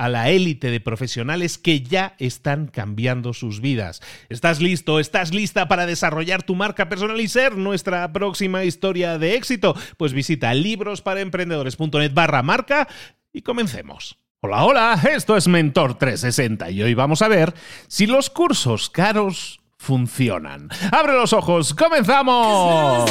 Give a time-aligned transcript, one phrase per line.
[0.00, 4.00] a la élite de profesionales que ya están cambiando sus vidas.
[4.30, 4.98] ¿Estás listo?
[4.98, 9.76] ¿Estás lista para desarrollar tu marca personal y ser nuestra próxima historia de éxito?
[9.98, 12.88] Pues visita librosparaemprendedores.net barra marca
[13.30, 14.16] y comencemos.
[14.40, 17.52] Hola, hola, esto es Mentor 360 y hoy vamos a ver
[17.86, 20.70] si los cursos caros funcionan.
[20.92, 21.74] ¡Abre los ojos!
[21.74, 23.10] ¡Comenzamos!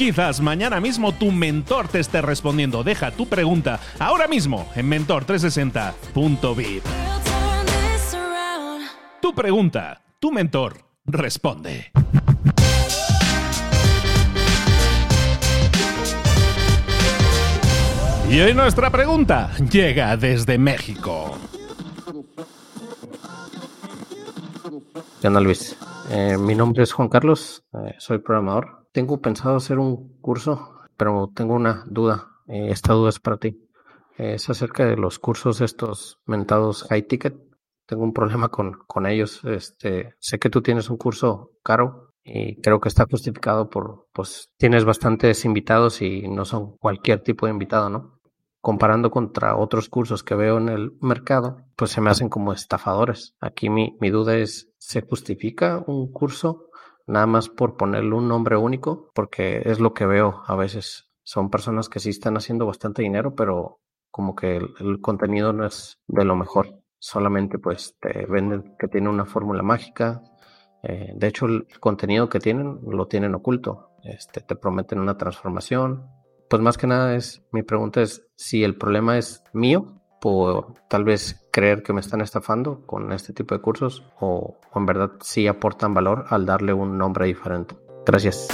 [0.00, 2.82] quizás mañana mismo tu mentor te esté respondiendo.
[2.82, 6.82] Deja tu pregunta ahora mismo en mentor mentor360.vip.
[9.20, 11.92] Tu pregunta, tu mentor responde.
[18.30, 21.36] Y hoy nuestra pregunta llega desde México.
[25.20, 25.76] ¿Qué onda, Luis?
[26.10, 28.79] Eh, mi nombre es Juan Carlos, eh, soy programador.
[28.92, 32.28] Tengo pensado hacer un curso, pero tengo una duda.
[32.46, 33.70] Eh, esta duda es para ti
[34.20, 37.36] es acerca de los cursos estos mentados high ticket.
[37.86, 39.42] Tengo un problema con, con ellos.
[39.44, 44.50] Este, sé que tú tienes un curso caro y creo que está justificado por, pues
[44.58, 48.20] tienes bastantes invitados y no son cualquier tipo de invitado, ¿no?
[48.60, 53.34] Comparando contra otros cursos que veo en el mercado, pues se me hacen como estafadores.
[53.40, 56.66] Aquí mi, mi duda es, ¿se justifica un curso
[57.10, 59.10] nada más por ponerle un nombre único?
[59.14, 61.10] Porque es lo que veo a veces.
[61.22, 65.98] Son personas que sí están haciendo bastante dinero, pero como que el, contenido no es
[66.06, 66.80] de lo mejor.
[66.98, 70.22] Solamente pues te venden que tiene una fórmula mágica.
[70.82, 73.90] Eh, de hecho, el contenido que tienen lo tienen oculto.
[74.02, 76.08] Este, te prometen una transformación.
[76.48, 81.04] Pues más que nada es, mi pregunta es si el problema es mío por tal
[81.04, 85.12] vez creer que me están estafando con este tipo de cursos o, o en verdad
[85.20, 87.74] sí aportan valor al darle un nombre diferente.
[88.06, 88.48] Gracias.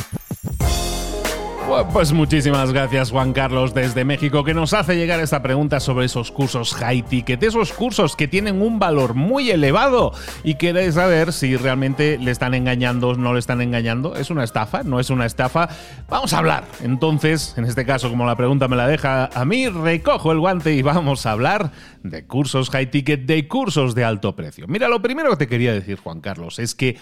[1.93, 6.31] Pues muchísimas gracias Juan Carlos desde México que nos hace llegar esta pregunta sobre esos
[6.31, 10.13] cursos high ticket, esos cursos que tienen un valor muy elevado
[10.45, 14.15] y queréis saber si realmente le están engañando o no le están engañando.
[14.15, 14.85] ¿Es una estafa?
[14.85, 15.69] ¿No es una estafa?
[16.09, 16.65] Vamos a hablar.
[16.83, 20.73] Entonces, en este caso, como la pregunta me la deja a mí, recojo el guante
[20.75, 21.73] y vamos a hablar
[22.03, 24.67] de cursos high ticket, de cursos de alto precio.
[24.69, 26.97] Mira, lo primero que te quería decir Juan Carlos es que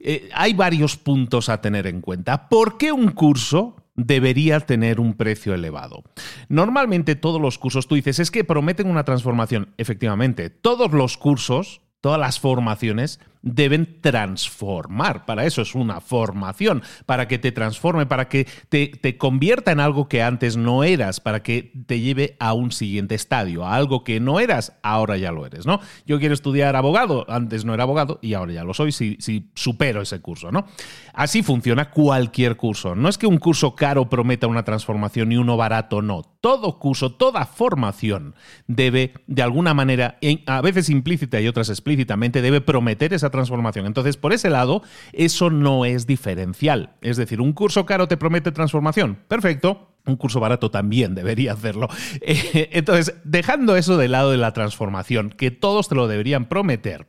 [0.00, 2.48] eh, hay varios puntos a tener en cuenta.
[2.48, 6.04] ¿Por qué un curso debería tener un precio elevado.
[6.48, 9.74] Normalmente todos los cursos, tú dices, es que prometen una transformación.
[9.76, 15.24] Efectivamente, todos los cursos, todas las formaciones deben transformar.
[15.24, 19.80] Para eso es una formación, para que te transforme, para que te, te, convierta en
[19.80, 24.04] algo que antes no eras, para que te lleve a un siguiente estadio, a algo
[24.04, 25.80] que no eras, ahora ya lo eres, ¿no?
[26.06, 29.50] Yo quiero estudiar abogado, antes no era abogado y ahora ya lo soy si, si
[29.54, 30.66] supero ese curso, ¿no?
[31.12, 32.94] Así funciona cualquier curso.
[32.94, 36.22] No es que un curso caro prometa una transformación y uno barato no.
[36.40, 38.34] Todo curso, toda formación
[38.66, 43.86] debe, de alguna manera, a veces implícita y otras explícitamente, debe prometer esa transformación.
[43.86, 44.82] Entonces, por ese lado,
[45.12, 46.94] eso no es diferencial.
[47.00, 49.18] Es decir, un curso caro te promete transformación.
[49.28, 49.88] Perfecto.
[50.06, 51.88] Un curso barato también debería hacerlo.
[52.22, 57.06] Entonces, dejando eso de lado de la transformación, que todos te lo deberían prometer,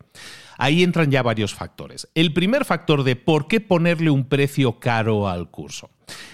[0.58, 2.10] ahí entran ya varios factores.
[2.14, 5.90] El primer factor de por qué ponerle un precio caro al curso.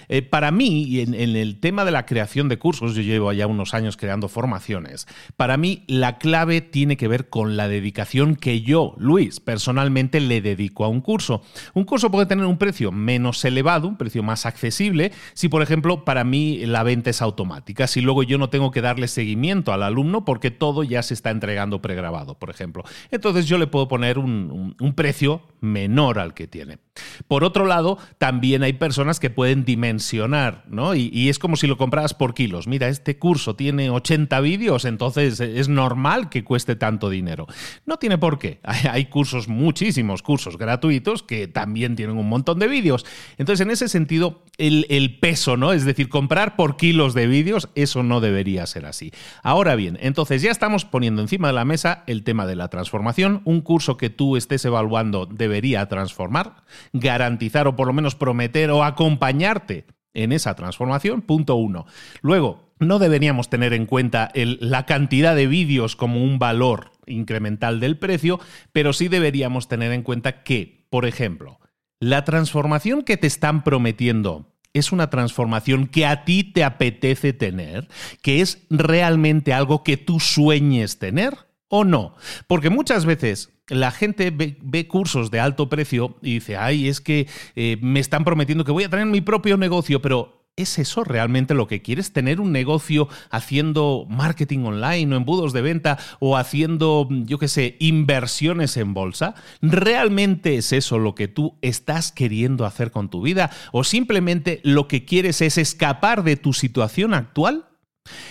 [0.08, 3.46] Eh, para mí, en, en, el tema de la creación de cursos, yo llevo ya
[3.46, 5.06] unos años creando formaciones,
[5.36, 10.40] para mí la clave tiene que ver con la dedicación que yo, Luis, personalmente le
[10.40, 11.42] dedico a un curso.
[11.74, 16.04] Un curso puede tener un precio menos elevado, un precio más accesible, si por ejemplo
[16.04, 19.82] para mí la venta es automática, si luego yo no tengo que darle seguimiento al
[19.82, 22.84] alumno porque todo ya se está entregando pregrabado, por ejemplo.
[23.10, 26.85] Entonces yo le puedo poner un precio menor al que tiene.
[27.28, 30.94] Por otro lado, también hay personas que pueden dimensionar, ¿no?
[30.94, 32.66] Y, es como si lo compraras por kilos.
[32.66, 37.46] Mira, este curso tiene 80 vídeos, entonces es normal que cueste tanto dinero.
[37.84, 38.60] No tiene por qué.
[38.90, 43.04] Hay, cursos, muchísimos cursos gratuitos que también tienen un montón de vídeos.
[43.38, 45.72] Entonces, en ese sentido, el, el peso, ¿no?
[45.72, 49.12] Es decir, comprar por kilos de vídeos, eso no debería ser así.
[49.42, 53.42] Ahora bien, entonces ya estamos poniendo encima de la mesa el tema de la transformación.
[53.44, 58.84] Un curso que tú estés evaluando debería transformar garantizar o por lo menos prometer o
[58.84, 61.86] acompañarte en esa transformación, punto uno.
[62.22, 67.98] Luego, no deberíamos tener en cuenta la cantidad de vídeos como un valor incremental del
[67.98, 68.40] precio,
[68.72, 71.60] pero sí deberíamos tener en cuenta que, por ejemplo,
[72.00, 77.88] la transformación que te están prometiendo es una transformación que a ti te apetece tener,
[78.20, 82.14] que es realmente algo que tú sueñes tener o no.
[82.46, 87.26] Porque muchas veces la gente ve, cursos de alto precio y dice, ay, es que
[87.54, 91.52] eh, me están prometiendo que voy a tener mi propio negocio, pero ¿Es eso realmente
[91.52, 92.14] lo que quieres?
[92.14, 97.76] ¿Tener un negocio haciendo marketing online o embudos de venta o haciendo, yo qué sé,
[97.78, 99.34] inversiones en bolsa?
[99.60, 103.50] ¿Realmente es eso lo que tú estás queriendo hacer con tu vida?
[103.70, 107.66] ¿O simplemente lo que quieres es escapar de tu situación actual?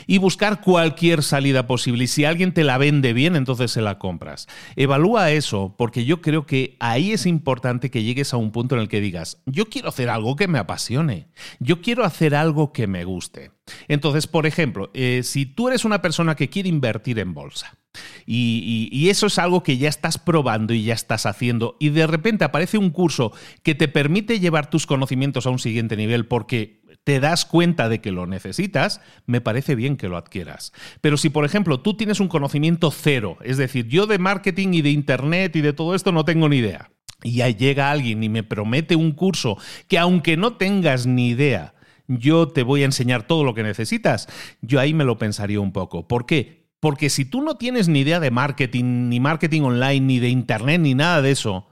[0.07, 2.05] Y buscar cualquier salida posible.
[2.05, 4.47] Y si alguien te la vende bien, entonces se la compras.
[4.75, 8.81] Evalúa eso, porque yo creo que ahí es importante que llegues a un punto en
[8.81, 11.27] el que digas, yo quiero hacer algo que me apasione,
[11.59, 13.51] yo quiero hacer algo que me guste.
[13.87, 17.77] Entonces, por ejemplo, eh, si tú eres una persona que quiere invertir en bolsa,
[18.25, 22.07] y, y, eso es algo que ya estás probando y ya estás haciendo, y de
[22.07, 23.31] repente aparece un curso
[23.63, 28.01] que te permite llevar tus conocimientos a un siguiente nivel porque te das cuenta de
[28.01, 30.73] que lo necesitas, me parece bien que lo adquieras.
[31.01, 34.81] Pero si, por ejemplo, tú tienes un conocimiento cero, es decir, yo de marketing y
[34.81, 36.89] de Internet y de todo esto no tengo ni idea,
[37.23, 39.57] y ahí llega alguien y me promete un curso
[39.87, 41.75] que aunque no tengas ni idea,
[42.07, 44.27] yo te voy a enseñar todo lo que necesitas,
[44.61, 46.07] yo ahí me lo pensaría un poco.
[46.07, 46.65] ¿Por qué?
[46.79, 50.81] Porque si tú no tienes ni idea de marketing, ni marketing online, ni de Internet,
[50.81, 51.67] ni nada de eso,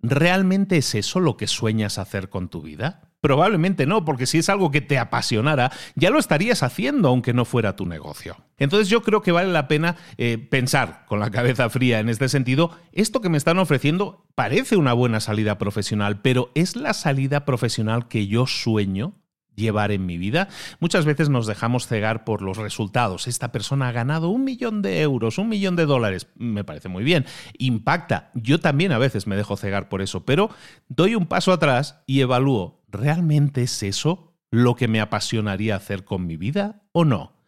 [0.00, 3.09] ¿realmente es eso lo que sueñas hacer con tu vida?
[3.20, 7.44] Probablemente no, porque si es algo que te apasionara, ya lo estarías haciendo aunque no
[7.44, 8.36] fuera tu negocio.
[8.56, 12.28] Entonces yo creo que vale la pena eh, pensar con la cabeza fría en este
[12.28, 17.44] sentido, esto que me están ofreciendo parece una buena salida profesional, pero ¿es la salida
[17.44, 19.14] profesional que yo sueño?
[19.54, 20.48] Llevar en mi vida.
[20.80, 23.28] Muchas veces nos dejamos cegar por los resultados.
[23.28, 26.28] Esta persona ha ganado un millón de euros, un millón de dólares.
[26.36, 27.26] Me parece muy bien.
[27.58, 28.30] Impacta.
[28.34, 30.50] Yo también a veces me dejo cegar por eso, pero
[30.88, 36.26] doy un paso atrás y evalúo, ¿realmente es eso lo que me apasionaría hacer con
[36.26, 37.40] mi vida o no?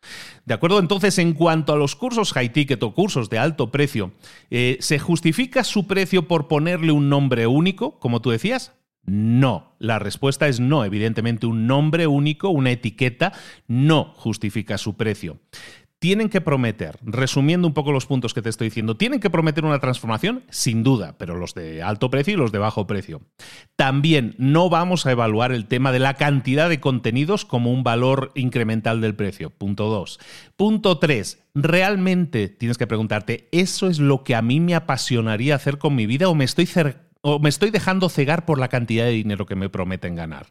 [0.45, 0.79] ¿De acuerdo?
[0.79, 4.13] Entonces, en cuanto a los cursos high ticket o cursos de alto precio,
[4.51, 8.73] eh, ¿se justifica su precio por ponerle un nombre único, como tú decías?
[9.05, 10.85] No, la respuesta es no.
[10.85, 13.33] Evidentemente, un nombre único, una etiqueta,
[13.67, 15.41] no justifica su precio.
[15.99, 19.65] Tienen que prometer, resumiendo un poco los puntos que te estoy diciendo, tienen que prometer
[19.65, 23.23] una transformación, sin duda, pero los de alto precio y los de bajo precio.
[23.77, 28.33] También no vamos a evaluar el tema de la cantidad de contenidos como un valor
[28.35, 29.51] incremental del precio.
[29.51, 30.19] Punto 2.
[30.57, 31.45] Punto 3.
[31.55, 36.07] Realmente tienes que preguntarte, ¿eso es lo que a mí me apasionaría hacer con mi
[36.07, 36.67] vida o me estoy
[37.23, 40.49] o me estoy dejando cegar por la cantidad de dinero que me prometen ganar.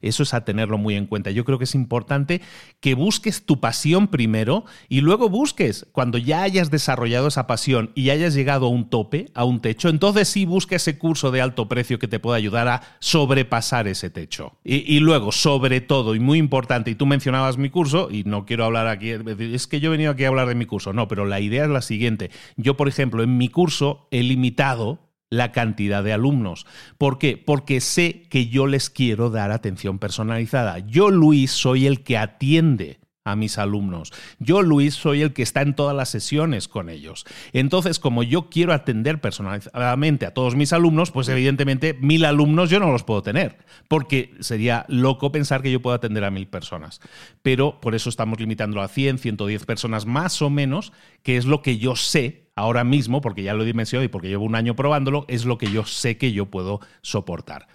[0.00, 1.30] Eso es a tenerlo muy en cuenta.
[1.30, 2.40] Yo creo que es importante
[2.80, 8.10] que busques tu pasión primero y luego busques, cuando ya hayas desarrollado esa pasión y
[8.10, 11.68] hayas llegado a un tope, a un techo, entonces sí busca ese curso de alto
[11.68, 14.56] precio que te pueda ayudar a sobrepasar ese techo.
[14.64, 18.64] Y, luego, sobre todo, y muy importante, y tú mencionabas mi curso, y no quiero
[18.64, 21.24] hablar aquí, es que yo he venido aquí a hablar de mi curso, no, pero
[21.24, 22.30] la idea es la siguiente.
[22.56, 26.66] Yo, por ejemplo, en mi curso he limitado la cantidad de alumnos.
[26.98, 27.36] ¿Por qué?
[27.36, 30.78] Porque sé que yo les quiero dar atención personalizada.
[30.80, 34.12] Yo, Luis, soy el que atiende a mis alumnos.
[34.38, 37.26] Yo, Luis, soy el que está en todas las sesiones con ellos.
[37.52, 42.78] Entonces, como yo quiero atender personalizadamente a todos mis alumnos, pues evidentemente mil alumnos yo
[42.78, 47.00] no los puedo tener, porque sería loco pensar que yo puedo atender a mil personas.
[47.42, 50.92] Pero por eso estamos limitándolo a 100, 110 personas más o menos,
[51.24, 54.28] que es lo que yo sé ahora mismo, porque ya lo he dimensionado y porque
[54.28, 57.68] llevo un año probándolo, es lo que yo sé que yo puedo soportar.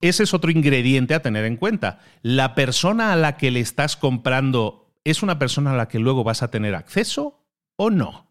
[0.00, 2.00] Ese es otro ingrediente a tener en cuenta.
[2.22, 6.22] La persona a la que le estás comprando es una persona a la que luego
[6.22, 7.40] vas a tener acceso
[7.76, 8.28] o no.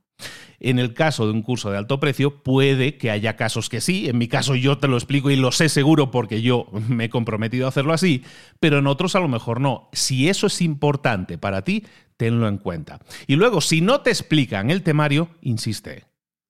[0.59, 4.09] En el caso de un curso de alto precio, puede que haya casos que sí.
[4.09, 7.09] En mi caso yo te lo explico y lo sé seguro porque yo me he
[7.09, 8.23] comprometido a hacerlo así,
[8.59, 9.89] pero en otros a lo mejor no.
[9.93, 11.85] Si eso es importante para ti,
[12.17, 12.99] tenlo en cuenta.
[13.27, 16.05] Y luego, si no te explican el temario, insiste.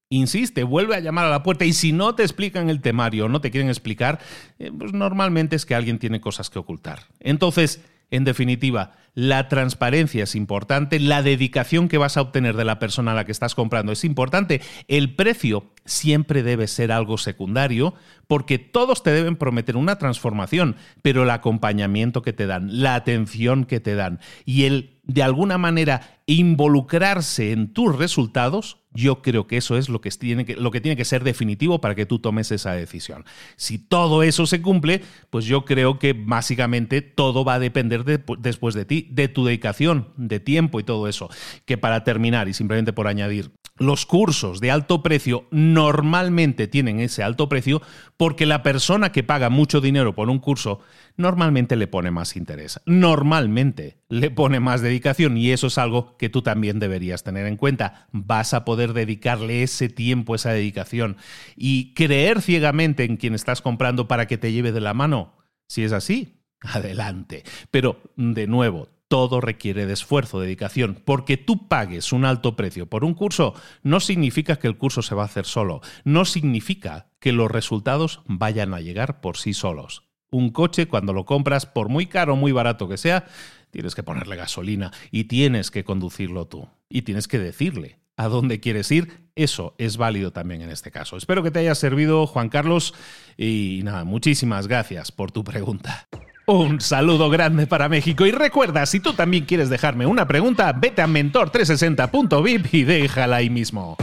[0.09, 3.41] Insiste, vuelve a llamar a la puerta y si no te explican el temario no
[3.41, 4.19] te quieren explicar,
[4.57, 7.01] eh, pues normalmente es que alguien tiene cosas que ocultar.
[7.19, 12.77] Entonces, en definitiva, la transparencia es importante, la dedicación que vas a obtener de la
[12.77, 17.95] persona a la que estás comprando es importante, el precio siempre debe ser algo secundario
[18.27, 23.65] porque todos te deben prometer una transformación, pero el acompañamiento que te dan, la atención
[23.65, 29.55] que te dan y el de alguna manera involucrarse en tus resultados, yo creo que
[29.55, 32.19] eso es lo que, tiene que, lo que tiene que ser definitivo para que tú
[32.19, 33.23] tomes esa decisión.
[33.55, 38.75] Si todo eso se cumple, pues yo creo que básicamente todo va a depender después
[38.75, 41.29] de ti, de tu dedicación, de tiempo y todo eso.
[41.65, 47.21] Que para terminar, y simplemente por añadir, los cursos de alto precio normalmente tienen ese
[47.21, 47.81] alto precio
[48.17, 50.79] porque la persona que paga mucho dinero por un curso
[51.15, 56.29] normalmente le pone más interés, normalmente le pone más dedicación y eso es algo que
[56.29, 58.07] tú también deberías tener en cuenta.
[58.11, 61.17] Vas a poder dedicarle ese tiempo, esa dedicación
[61.55, 65.35] y creer ciegamente en quien estás comprando para que te lleve de la mano.
[65.67, 67.43] Si es así, adelante.
[67.71, 71.01] Pero, de nuevo, todo requiere de esfuerzo, dedicación.
[71.05, 75.15] Porque tú pagues un alto precio por un curso no significa que el curso se
[75.15, 80.03] va a hacer solo, no significa que los resultados vayan a llegar por sí solos.
[80.29, 83.25] Un coche, cuando lo compras, por muy caro o muy barato que sea,
[83.71, 86.67] tienes que ponerle gasolina y tienes que conducirlo tú.
[86.89, 89.29] Y tienes que decirle a dónde quieres ir.
[89.35, 91.15] Eso es válido también en este caso.
[91.15, 92.93] Espero que te haya servido, Juan Carlos.
[93.37, 96.07] Y nada, muchísimas gracias por tu pregunta.
[96.49, 101.01] Un saludo grande para México y recuerda, si tú también quieres dejarme una pregunta, vete
[101.01, 103.97] a mentor360.vip y déjala ahí mismo.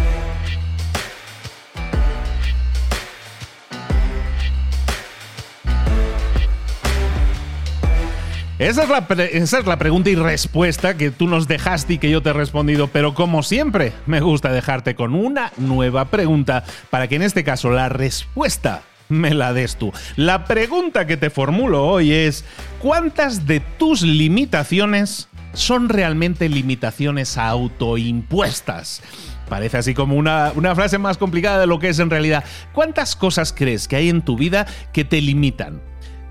[8.58, 12.10] Esa es, la esa es, la pregunta y respuesta que tú nos dejaste y que
[12.10, 17.08] yo te he respondido, pero como siempre, me gusta dejarte con una nueva pregunta para
[17.08, 19.92] que en este caso la respuesta me la des tú.
[20.16, 22.44] La pregunta que te formulo hoy es,
[22.80, 29.02] ¿cuántas de tus limitaciones son realmente limitaciones autoimpuestas?
[29.48, 32.44] Parece así como una, una, frase más complicada de lo que es en realidad.
[32.72, 35.82] ¿Cuántas cosas crees que hay en tu vida que te limitan?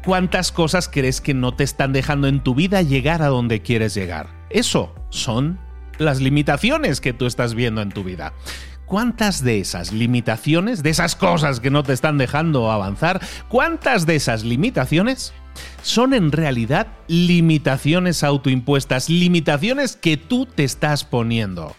[0.03, 3.93] ¿Cuántas cosas crees que no te están dejando en tu vida llegar a donde quieres
[3.93, 4.27] llegar?
[4.49, 5.59] Eso son
[5.97, 8.33] las limitaciones que tú estás viendo en tu vida.
[8.85, 14.15] ¿Cuántas de esas limitaciones, de esas cosas que no te están dejando avanzar, cuántas de
[14.15, 15.33] esas limitaciones
[15.81, 21.75] son en realidad limitaciones autoimpuestas, limitaciones que tú te estás poniendo?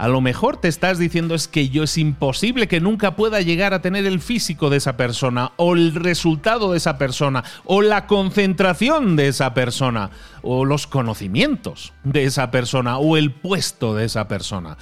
[0.00, 3.74] A lo mejor te estás diciendo es que yo es imposible que nunca pueda llegar
[3.74, 8.06] a tener el físico de esa persona, o el resultado de esa persona, o la
[8.06, 10.08] concentración de esa persona,
[10.40, 14.78] o los conocimientos de esa persona, o el puesto de esa persona.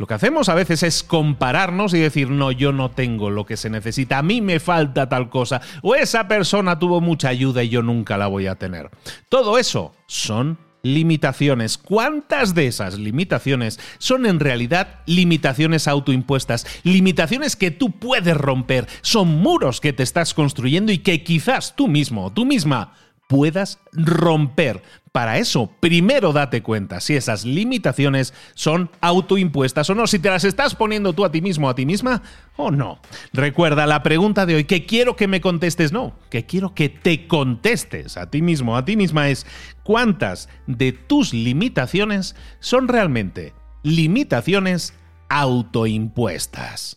[0.00, 3.58] Lo que hacemos a veces es compararnos y decir, no, yo no tengo lo que
[3.58, 7.68] se necesita, a mí me falta tal cosa, o esa persona tuvo mucha ayuda y
[7.68, 8.88] yo nunca la voy a tener.
[9.28, 11.76] Todo eso son limitaciones.
[11.76, 16.66] ¿Cuántas de esas limitaciones son en realidad limitaciones autoimpuestas?
[16.82, 21.88] Limitaciones que tú puedes romper, son muros que te estás construyendo y que quizás tú
[21.88, 22.94] mismo, tú misma,
[23.30, 24.82] puedas romper.
[25.12, 30.42] Para eso, primero date cuenta si esas limitaciones son autoimpuestas o no, si te las
[30.42, 32.22] estás poniendo tú a ti mismo o a ti misma
[32.56, 33.00] o no.
[33.32, 37.28] Recuerda la pregunta de hoy, que quiero que me contestes, no, que quiero que te
[37.28, 39.46] contestes a ti mismo a ti misma es
[39.84, 44.92] cuántas de tus limitaciones son realmente limitaciones
[45.28, 46.96] autoimpuestas.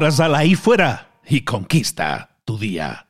[0.00, 3.09] Ahora sal ahí fuera y conquista tu día.